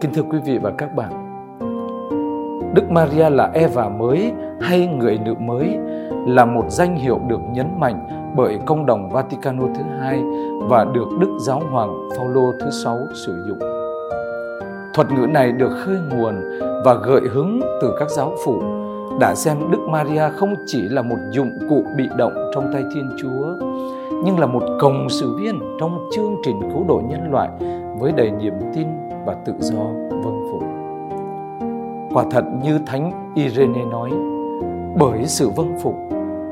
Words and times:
Kính 0.00 0.12
thưa 0.14 0.22
quý 0.22 0.38
vị 0.44 0.58
và 0.58 0.70
các 0.78 0.94
bạn, 0.96 1.12
Đức 2.74 2.90
Maria 2.90 3.30
là 3.30 3.50
Eva 3.54 3.88
mới 3.88 4.32
hay 4.60 4.86
người 4.86 5.18
nữ 5.24 5.34
mới 5.34 5.78
là 6.26 6.44
một 6.44 6.64
danh 6.68 6.96
hiệu 6.96 7.20
được 7.28 7.40
nhấn 7.52 7.66
mạnh 7.78 8.08
bởi 8.36 8.58
công 8.66 8.86
đồng 8.86 9.10
Vaticano 9.10 9.64
thứ 9.74 9.82
hai 10.00 10.22
và 10.68 10.84
được 10.84 11.08
Đức 11.20 11.38
Giáo 11.40 11.62
Hoàng 11.70 12.08
Phaolô 12.16 12.52
thứ 12.60 12.70
sáu 12.70 12.98
sử 13.14 13.44
dụng. 13.48 13.58
Thuật 14.94 15.10
ngữ 15.10 15.26
này 15.26 15.52
được 15.52 15.70
khơi 15.84 15.96
nguồn 16.10 16.34
và 16.84 16.94
gợi 16.94 17.22
hứng 17.32 17.60
từ 17.82 17.96
các 17.98 18.10
giáo 18.10 18.34
phụ 18.44 18.62
đã 19.20 19.34
xem 19.34 19.56
Đức 19.70 19.80
Maria 19.90 20.30
không 20.36 20.54
chỉ 20.66 20.88
là 20.88 21.02
một 21.02 21.18
dụng 21.30 21.58
cụ 21.68 21.84
bị 21.96 22.08
động 22.16 22.50
trong 22.54 22.70
tay 22.72 22.84
Thiên 22.94 23.10
Chúa, 23.22 23.46
nhưng 24.24 24.38
là 24.38 24.46
một 24.46 24.62
cộng 24.80 25.08
sự 25.08 25.36
viên 25.36 25.60
trong 25.80 26.08
chương 26.16 26.36
trình 26.42 26.60
cứu 26.60 26.84
độ 26.88 27.02
nhân 27.08 27.30
loại 27.30 27.48
với 27.98 28.12
đầy 28.12 28.30
niềm 28.30 28.54
tin 28.74 28.86
và 29.28 29.34
tự 29.44 29.54
do 29.58 29.84
vâng 30.10 30.42
phục. 30.50 30.62
Quả 32.14 32.24
thật 32.30 32.44
như 32.62 32.78
Thánh 32.86 33.32
Irene 33.34 33.84
nói, 33.84 34.10
bởi 34.98 35.26
sự 35.26 35.50
vâng 35.56 35.76
phục, 35.82 35.94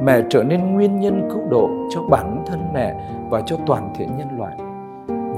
mẹ 0.03 0.23
trở 0.31 0.43
nên 0.43 0.75
nguyên 0.75 1.01
nhân 1.01 1.29
cứu 1.33 1.43
độ 1.51 1.71
cho 1.91 2.03
bản 2.03 2.45
thân 2.47 2.61
mẹ 2.75 2.95
và 3.31 3.41
cho 3.47 3.57
toàn 3.67 3.93
thể 3.99 4.07
nhân 4.07 4.29
loại. 4.39 4.57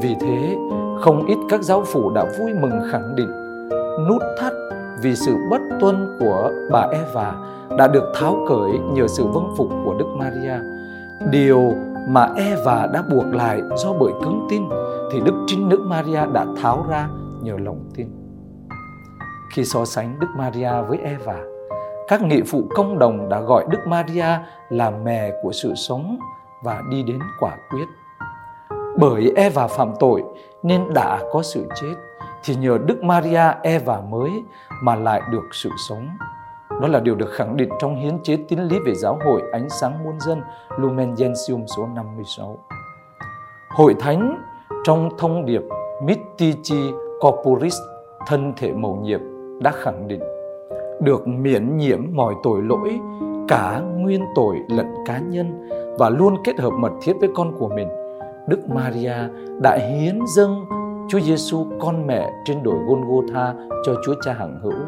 Vì 0.03 0.15
thế, 0.21 0.57
không 1.01 1.27
ít 1.27 1.39
các 1.51 1.63
giáo 1.63 1.83
phụ 1.87 2.11
đã 2.11 2.25
vui 2.39 2.53
mừng 2.61 2.81
khẳng 2.91 3.15
định 3.17 3.31
nút 4.09 4.23
thắt 4.41 4.53
vì 5.03 5.17
sự 5.17 5.37
bất 5.51 5.61
tuân 5.81 6.17
của 6.21 6.51
bà 6.73 6.87
Eva 6.93 7.35
đã 7.79 7.89
được 7.89 8.13
tháo 8.21 8.37
cởi 8.49 8.79
nhờ 8.93 9.07
sự 9.09 9.25
vâng 9.27 9.55
phục 9.57 9.69
của 9.85 9.95
Đức 9.99 10.07
Maria. 10.17 10.55
Điều 11.31 11.73
mà 12.09 12.29
Eva 12.37 12.87
đã 12.93 13.03
buộc 13.11 13.27
lại 13.27 13.63
do 13.77 13.93
bởi 14.01 14.13
cứng 14.25 14.47
tin 14.51 14.63
thì 15.13 15.21
Đức 15.21 15.45
Trinh 15.47 15.69
Nữ 15.69 15.79
Maria 15.87 16.21
đã 16.33 16.47
tháo 16.63 16.85
ra 16.89 17.09
nhờ 17.43 17.57
lòng 17.59 17.91
tin. 17.95 18.09
Khi 19.53 19.65
so 19.65 19.85
sánh 19.85 20.19
Đức 20.21 20.27
Maria 20.37 20.71
với 20.89 20.99
Eva, 20.99 21.39
các 22.09 22.23
nghị 22.23 22.43
phụ 22.47 22.63
công 22.75 22.99
đồng 22.99 23.29
đã 23.29 23.41
gọi 23.41 23.65
Đức 23.71 23.79
Maria 23.87 24.39
là 24.69 24.91
mẹ 24.91 25.31
của 25.43 25.53
sự 25.53 25.75
sống 25.75 26.19
và 26.65 26.83
đi 26.91 27.03
đến 27.03 27.19
quả 27.41 27.57
quyết. 27.71 27.87
Bởi 28.99 29.33
Eva 29.37 29.67
phạm 29.67 29.93
tội 30.01 30.25
nên 30.63 30.95
đã 30.95 31.21
có 31.33 31.43
sự 31.43 31.67
chết, 31.81 31.95
thì 32.45 32.55
nhờ 32.55 32.79
Đức 32.87 33.05
Maria 33.05 33.53
Eva 33.63 34.01
mới 34.01 34.31
mà 34.83 34.95
lại 34.95 35.23
được 35.31 35.49
sự 35.53 35.71
sống. 35.89 36.09
Đó 36.81 36.89
là 36.89 37.01
điều 37.01 37.15
được 37.15 37.31
khẳng 37.33 37.57
định 37.57 37.69
trong 37.81 37.97
hiến 37.97 38.23
chế 38.23 38.37
tín 38.49 38.59
lý 38.59 38.79
về 38.87 38.95
giáo 38.95 39.19
hội 39.25 39.43
ánh 39.53 39.69
sáng 39.69 40.05
muôn 40.05 40.21
dân 40.21 40.43
Lumen 40.79 41.15
Gentium 41.15 41.67
số 41.77 41.89
56. 41.95 42.59
Hội 43.71 43.95
thánh 44.01 44.43
trong 44.85 45.11
thông 45.19 45.47
điệp 45.47 45.63
Mystici 46.03 46.93
Corporis 47.21 47.79
thân 48.27 48.53
thể 48.57 48.73
mầu 48.73 48.97
nhiệm, 49.03 49.21
đã 49.63 49.71
khẳng 49.71 50.09
định, 50.09 50.21
được 51.01 51.29
miễn 51.29 51.77
nhiễm 51.77 52.01
mọi 52.13 52.35
tội 52.43 52.63
lỗi, 52.63 52.99
cả 53.49 53.81
nguyên 53.97 54.25
tội 54.35 54.57
lẫn 54.69 54.87
cá 55.07 55.19
nhân, 55.19 55.69
và 55.99 56.11
luôn 56.11 56.35
kết 56.45 56.61
hợp 56.61 56.71
mật 56.71 56.93
thiết 57.03 57.13
với 57.21 57.29
con 57.35 57.53
của 57.59 57.69
mình. 57.69 57.89
Đức 58.49 58.71
Maria 58.71 59.15
đã 59.63 59.77
hiến 59.77 60.19
dâng 60.37 60.65
Chúa 61.09 61.21
Giêsu 61.21 61.67
con 61.81 62.07
mẹ 62.07 62.31
trên 62.45 62.63
đồi 62.63 62.77
Golgotha 62.87 63.55
cho 63.87 63.95
Chúa 64.05 64.15
Cha 64.25 64.33
hằng 64.33 64.61
hữu. 64.63 64.81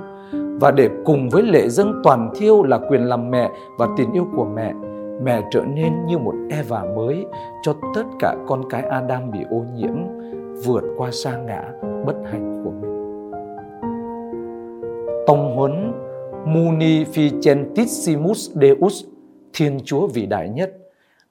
Và 0.61 0.71
để 0.71 0.89
cùng 1.05 1.29
với 1.29 1.43
lễ 1.43 1.69
dâng 1.69 2.01
toàn 2.05 2.31
thiêu 2.35 2.63
là 2.63 2.79
quyền 2.91 3.09
làm 3.09 3.31
mẹ 3.31 3.51
và 3.79 3.89
tình 3.97 4.13
yêu 4.13 4.27
của 4.37 4.45
mẹ 4.45 4.75
mẹ 5.23 5.43
trở 5.51 5.63
nên 5.75 6.07
như 6.07 6.19
một 6.19 6.35
Eva 6.51 6.85
mới 6.97 7.27
cho 7.63 7.75
tất 7.95 8.05
cả 8.19 8.37
con 8.47 8.69
cái 8.71 8.83
Adam 8.83 9.31
bị 9.31 9.39
ô 9.51 9.65
nhiễm 9.75 9.97
vượt 10.65 10.85
qua 10.97 11.11
sa 11.13 11.37
ngã 11.37 11.63
bất 12.07 12.17
hạnh 12.25 12.63
của 12.65 12.71
mình. 12.71 12.91
Tông 15.27 15.57
huấn 15.57 15.93
Munificentissimus 16.47 18.61
Deus, 18.61 19.05
Thiên 19.53 19.81
Chúa 19.85 20.07
vĩ 20.07 20.27
đại 20.27 20.49
nhất, 20.49 20.73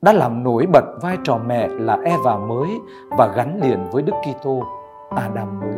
đã 0.01 0.13
làm 0.13 0.43
nổi 0.43 0.65
bật 0.73 0.83
vai 1.01 1.17
trò 1.23 1.39
mẹ 1.45 1.67
là 1.79 1.97
Eva 2.05 2.37
mới 2.37 2.69
và 3.17 3.33
gắn 3.35 3.59
liền 3.61 3.79
với 3.91 4.03
Đức 4.03 4.13
Kitô, 4.21 4.63
Adam 5.09 5.59
mới. 5.59 5.75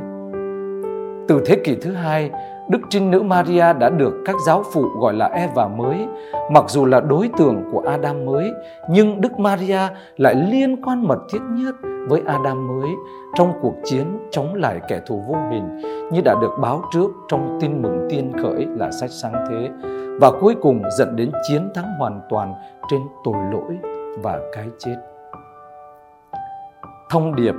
Từ 1.28 1.42
thế 1.46 1.56
kỷ 1.64 1.76
thứ 1.76 1.92
hai, 1.92 2.32
Đức 2.72 2.82
Trinh 2.90 3.12
Nữ 3.12 3.22
Maria 3.22 3.74
đã 3.80 3.90
được 3.90 4.14
các 4.26 4.36
giáo 4.46 4.64
phụ 4.74 4.86
gọi 5.00 5.14
là 5.14 5.26
Eva 5.26 5.68
mới, 5.68 6.08
mặc 6.52 6.64
dù 6.68 6.86
là 6.86 7.00
đối 7.00 7.30
tượng 7.38 7.64
của 7.72 7.84
Adam 7.88 8.26
mới, 8.26 8.52
nhưng 8.90 9.22
Đức 9.22 9.40
Maria 9.40 9.80
lại 10.18 10.36
liên 10.36 10.84
quan 10.86 11.08
mật 11.08 11.20
thiết 11.32 11.40
nhất 11.50 11.76
với 12.10 12.22
Adam 12.26 12.68
mới 12.68 12.90
trong 13.36 13.54
cuộc 13.62 13.74
chiến 13.84 14.06
chống 14.32 14.56
lại 14.56 14.80
kẻ 14.88 15.02
thù 15.08 15.24
vô 15.28 15.36
hình 15.52 15.82
như 16.12 16.22
đã 16.26 16.36
được 16.42 16.52
báo 16.62 16.82
trước 16.94 17.08
trong 17.28 17.58
tin 17.62 17.82
mừng 17.82 18.08
tiên 18.10 18.32
khởi 18.44 18.68
là 18.80 18.92
sách 18.92 19.10
sáng 19.10 19.34
thế. 19.50 19.70
Và 20.22 20.32
cuối 20.42 20.56
cùng 20.62 20.82
dẫn 20.98 21.16
đến 21.16 21.32
chiến 21.50 21.70
thắng 21.76 21.98
hoàn 22.00 22.22
toàn 22.30 22.54
trên 22.90 23.02
tội 23.24 23.38
lỗi 23.52 23.78
và 24.24 24.40
cái 24.54 24.68
chết. 24.80 24.96
Thông 27.10 27.36
điệp 27.36 27.56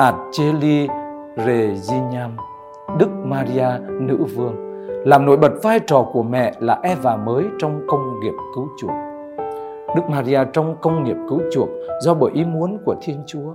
Acheli 0.00 0.88
Reginam 1.36 2.36
Đức 2.98 3.08
Maria, 3.24 3.68
Nữ 4.00 4.16
Vương, 4.36 4.54
làm 5.04 5.26
nổi 5.26 5.36
bật 5.36 5.52
vai 5.62 5.80
trò 5.86 6.06
của 6.12 6.22
mẹ 6.22 6.52
là 6.58 6.80
Eva 6.82 7.16
mới 7.16 7.44
trong 7.58 7.80
công 7.88 8.20
nghiệp 8.20 8.32
cứu 8.54 8.68
chuộc. 8.78 8.90
Đức 9.96 10.02
Maria 10.10 10.40
trong 10.52 10.76
công 10.80 11.04
nghiệp 11.04 11.16
cứu 11.28 11.40
chuộc 11.52 11.68
do 12.02 12.14
bởi 12.14 12.30
ý 12.34 12.44
muốn 12.44 12.78
của 12.84 12.94
Thiên 13.02 13.22
Chúa 13.26 13.54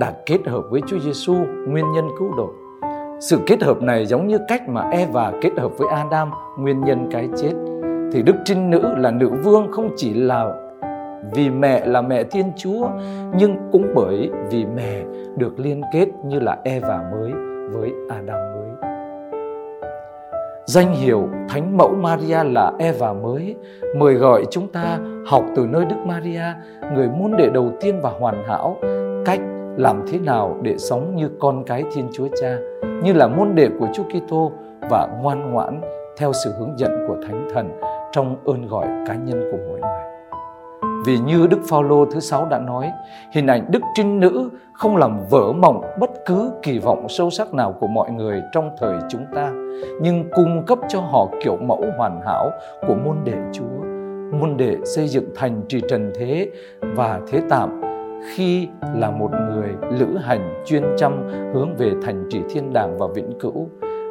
đã 0.00 0.12
kết 0.26 0.38
hợp 0.46 0.62
với 0.70 0.80
Chúa 0.86 0.98
Giêsu 0.98 1.34
nguyên 1.68 1.92
nhân 1.92 2.08
cứu 2.18 2.34
độ. 2.36 2.50
Sự 3.20 3.38
kết 3.46 3.62
hợp 3.62 3.82
này 3.82 4.06
giống 4.06 4.26
như 4.26 4.38
cách 4.48 4.68
mà 4.68 4.90
Eva 4.90 5.32
kết 5.40 5.52
hợp 5.58 5.78
với 5.78 5.88
Adam, 5.88 6.30
nguyên 6.58 6.80
nhân 6.80 7.08
cái 7.10 7.28
chết. 7.36 7.52
Thì 8.12 8.22
Đức 8.22 8.36
Trinh 8.44 8.70
Nữ 8.70 8.82
là 8.96 9.10
nữ 9.10 9.30
vương 9.44 9.72
không 9.72 9.90
chỉ 9.96 10.14
là 10.14 10.54
vì 11.34 11.50
mẹ 11.50 11.86
là 11.86 12.02
mẹ 12.02 12.24
Thiên 12.24 12.52
Chúa, 12.56 12.88
nhưng 13.38 13.56
cũng 13.72 13.86
bởi 13.94 14.30
vì 14.50 14.66
mẹ 14.76 15.02
được 15.36 15.58
liên 15.58 15.82
kết 15.92 16.06
như 16.24 16.40
là 16.40 16.58
Eva 16.64 17.02
mới 17.12 17.49
với 17.72 17.92
Adam 18.08 18.38
mới. 18.54 18.90
Danh 20.64 20.94
hiệu 20.94 21.28
Thánh 21.48 21.76
Mẫu 21.76 21.88
Maria 21.88 22.44
là 22.44 22.72
Eva 22.78 23.12
mới 23.12 23.56
mời 23.96 24.14
gọi 24.14 24.44
chúng 24.50 24.68
ta 24.68 24.98
học 25.26 25.44
từ 25.56 25.66
nơi 25.66 25.84
Đức 25.84 25.96
Maria, 26.06 26.44
người 26.94 27.08
môn 27.08 27.36
đệ 27.38 27.48
đầu 27.54 27.70
tiên 27.80 28.00
và 28.02 28.10
hoàn 28.10 28.44
hảo, 28.46 28.76
cách 29.26 29.40
làm 29.76 30.04
thế 30.08 30.18
nào 30.18 30.56
để 30.62 30.78
sống 30.78 31.16
như 31.16 31.30
con 31.40 31.64
cái 31.64 31.84
Thiên 31.94 32.08
Chúa 32.12 32.28
Cha, 32.40 32.58
như 33.02 33.12
là 33.12 33.28
môn 33.28 33.54
đệ 33.54 33.68
của 33.78 33.88
Chúa 33.94 34.04
Kitô 34.04 34.52
và 34.90 35.08
ngoan 35.22 35.52
ngoãn 35.52 35.80
theo 36.16 36.32
sự 36.32 36.52
hướng 36.58 36.78
dẫn 36.78 37.04
của 37.08 37.16
Thánh 37.26 37.48
Thần 37.54 37.70
trong 38.12 38.36
ơn 38.44 38.66
gọi 38.66 38.86
cá 39.06 39.14
nhân 39.14 39.48
của 39.52 39.58
mỗi 39.68 39.80
người. 39.80 40.09
Vì 41.06 41.18
như 41.18 41.46
Đức 41.46 41.58
Phaolô 41.70 42.04
thứ 42.04 42.20
sáu 42.20 42.46
đã 42.50 42.58
nói, 42.58 42.90
hình 43.32 43.46
ảnh 43.46 43.64
Đức 43.70 43.82
Trinh 43.94 44.20
Nữ 44.20 44.50
không 44.72 44.96
làm 44.96 45.18
vỡ 45.30 45.52
mộng 45.52 45.82
bất 46.00 46.10
cứ 46.26 46.52
kỳ 46.62 46.78
vọng 46.78 47.06
sâu 47.08 47.30
sắc 47.30 47.54
nào 47.54 47.74
của 47.80 47.86
mọi 47.86 48.10
người 48.10 48.42
trong 48.52 48.70
thời 48.78 48.96
chúng 49.08 49.26
ta, 49.34 49.52
nhưng 50.00 50.24
cung 50.34 50.62
cấp 50.66 50.78
cho 50.88 51.00
họ 51.00 51.28
kiểu 51.44 51.56
mẫu 51.56 51.84
hoàn 51.98 52.20
hảo 52.26 52.50
của 52.86 52.94
môn 52.94 53.16
đệ 53.24 53.34
Chúa, 53.52 53.84
môn 54.38 54.56
đệ 54.56 54.76
xây 54.84 55.08
dựng 55.08 55.24
thành 55.36 55.62
trì 55.68 55.80
trần 55.88 56.12
thế 56.18 56.50
và 56.80 57.20
thế 57.30 57.40
tạm 57.50 57.80
khi 58.34 58.68
là 58.94 59.10
một 59.10 59.30
người 59.50 59.68
lữ 59.98 60.16
hành 60.16 60.62
chuyên 60.66 60.82
chăm 60.96 61.28
hướng 61.54 61.74
về 61.76 61.92
thành 62.02 62.24
trì 62.30 62.40
thiên 62.50 62.72
đàng 62.72 62.98
và 62.98 63.06
vĩnh 63.14 63.38
cửu, 63.40 63.68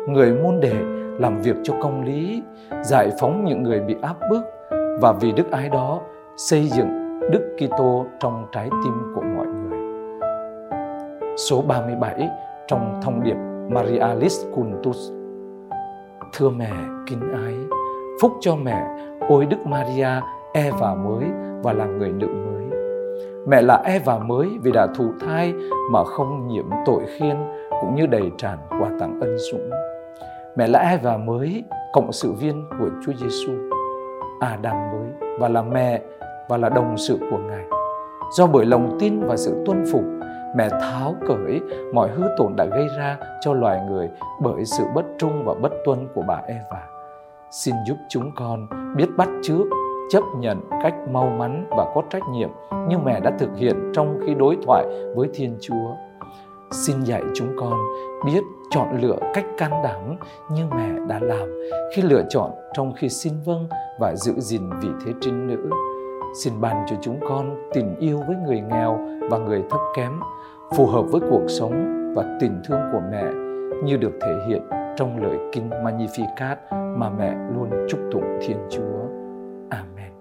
người 0.08 0.34
môn 0.34 0.60
đệ 0.60 0.76
làm 1.20 1.42
việc 1.42 1.56
cho 1.64 1.74
công 1.82 2.04
lý, 2.04 2.44
giải 2.82 3.10
phóng 3.20 3.46
những 3.46 3.64
người 3.64 3.80
bị 3.80 3.96
áp 4.02 4.16
bức. 4.30 4.42
Và 5.02 5.12
vì 5.12 5.32
đức 5.32 5.52
ái 5.52 5.70
đó 5.70 6.00
xây 6.40 6.70
dựng 6.70 7.20
Đức 7.32 7.56
Kitô 7.58 8.06
trong 8.20 8.46
trái 8.52 8.70
tim 8.84 8.94
của 9.16 9.22
mọi 9.22 9.48
người. 9.48 9.80
Số 11.38 11.62
37 11.62 12.30
trong 12.68 13.00
thông 13.04 13.24
điệp 13.24 13.36
Marialis 13.70 14.46
Cultus 14.56 15.12
Thưa 16.34 16.50
mẹ 16.50 16.72
kính 17.08 17.34
ái, 17.34 17.54
phúc 18.22 18.32
cho 18.42 18.56
mẹ, 18.56 18.88
ôi 19.30 19.46
Đức 19.46 19.58
Maria, 19.66 20.10
Eva 20.54 20.96
mới 20.96 21.26
và 21.64 21.74
là 21.74 21.86
người 21.86 22.10
nữ 22.10 22.28
mới. 22.28 22.80
Mẹ 23.48 23.62
là 23.62 23.82
Eva 23.86 24.18
mới 24.18 24.50
vì 24.62 24.72
đã 24.72 24.88
thụ 24.96 25.06
thai 25.20 25.54
mà 25.92 26.04
không 26.04 26.48
nhiễm 26.48 26.70
tội 26.86 27.04
khiên 27.18 27.36
cũng 27.82 27.96
như 27.96 28.06
đầy 28.06 28.32
tràn 28.38 28.58
quà 28.70 28.90
tặng 29.00 29.20
ân 29.22 29.38
sủng. 29.52 29.70
Mẹ 30.56 30.68
là 30.68 30.80
Eva 30.80 31.18
mới, 31.18 31.64
cộng 31.94 32.12
sự 32.12 32.32
viên 32.32 32.66
của 32.80 32.90
Chúa 33.06 33.14
Giêsu, 33.14 33.52
Adam 34.40 34.92
mới 34.92 35.30
và 35.40 35.50
là 35.50 35.62
mẹ 35.62 36.02
và 36.50 36.58
là 36.58 36.70
đồng 36.70 36.98
sự 36.98 37.18
của 37.32 37.38
Ngài. 37.38 37.66
Do 38.38 38.48
bởi 38.48 38.66
lòng 38.66 38.98
tin 39.00 39.20
và 39.28 39.38
sự 39.38 39.64
tuân 39.66 39.84
phục, 39.92 40.04
mẹ 40.56 40.70
tháo 40.70 41.16
cởi 41.28 41.62
mọi 41.94 42.10
hư 42.10 42.24
tổn 42.38 42.56
đã 42.56 42.66
gây 42.66 42.88
ra 42.98 43.18
cho 43.42 43.54
loài 43.54 43.80
người 43.90 44.10
bởi 44.42 44.66
sự 44.66 44.84
bất 44.96 45.06
trung 45.18 45.44
và 45.46 45.54
bất 45.54 45.72
tuân 45.86 46.08
của 46.16 46.24
bà 46.28 46.42
Eva. 46.48 46.88
Xin 47.52 47.76
giúp 47.88 47.96
chúng 48.10 48.32
con 48.36 48.68
biết 48.96 49.08
bắt 49.18 49.30
chước, 49.44 49.66
chấp 50.10 50.24
nhận 50.40 50.62
cách 50.84 50.94
mau 51.12 51.30
mắn 51.40 51.66
và 51.70 51.92
có 51.96 52.02
trách 52.10 52.24
nhiệm 52.32 52.50
như 52.88 52.98
mẹ 52.98 53.20
đã 53.20 53.32
thực 53.40 53.50
hiện 53.56 53.92
trong 53.94 54.20
khi 54.26 54.34
đối 54.34 54.58
thoại 54.66 54.86
với 55.16 55.30
Thiên 55.34 55.58
Chúa. 55.62 55.96
xin 56.72 57.02
dạy 57.02 57.22
chúng 57.36 57.48
con 57.60 57.74
biết 58.26 58.42
chọn 58.70 59.02
lựa 59.02 59.18
cách 59.34 59.46
can 59.58 59.72
đảm 59.84 60.16
như 60.52 60.64
mẹ 60.76 60.90
đã 61.08 61.20
làm 61.22 61.50
khi 61.96 62.02
lựa 62.02 62.24
chọn 62.30 62.52
trong 62.74 62.94
khi 62.98 63.10
xin 63.10 63.34
vâng 63.46 63.68
và 64.00 64.16
giữ 64.16 64.34
gìn 64.38 64.70
vị 64.82 64.90
thế 65.06 65.12
trinh 65.22 65.48
nữ. 65.48 65.70
Xin 66.34 66.54
ban 66.62 66.86
cho 66.90 66.96
chúng 67.02 67.20
con 67.30 67.56
tình 67.74 67.96
yêu 68.00 68.20
với 68.28 68.36
người 68.36 68.62
nghèo 68.62 69.00
và 69.30 69.38
người 69.38 69.64
thấp 69.70 69.80
kém, 69.96 70.12
phù 70.76 70.86
hợp 70.86 71.02
với 71.12 71.22
cuộc 71.30 71.46
sống 71.48 72.14
và 72.16 72.38
tình 72.42 72.62
thương 72.66 72.80
của 72.92 73.02
mẹ 73.12 73.24
như 73.84 73.98
được 73.98 74.12
thể 74.22 74.36
hiện 74.48 74.62
trong 74.98 75.24
lời 75.24 75.38
kinh 75.52 75.70
Magnificat 75.70 76.56
mà 76.98 77.10
mẹ 77.10 77.36
luôn 77.56 77.70
chúc 77.90 78.00
tụng 78.12 78.40
Thiên 78.42 78.58
Chúa. 78.70 79.00
Amen. 79.70 80.19